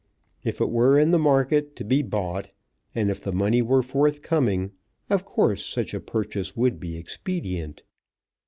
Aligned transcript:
If 0.43 0.59
it 0.59 0.71
were 0.71 0.97
in 0.97 1.11
the 1.11 1.19
market, 1.19 1.75
to 1.75 1.83
be 1.83 2.01
bought, 2.01 2.49
and 2.95 3.11
if 3.11 3.23
the 3.23 3.31
money 3.31 3.61
were 3.61 3.83
forthcoming, 3.83 4.71
of 5.11 5.25
course 5.25 5.63
such 5.63 5.93
a 5.93 5.99
purchase 5.99 6.57
would 6.57 6.79
be 6.79 6.97
expedient. 6.97 7.83